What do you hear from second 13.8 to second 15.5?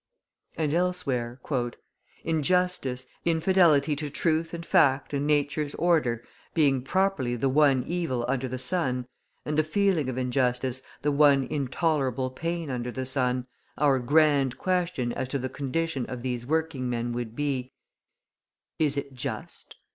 grand question as to the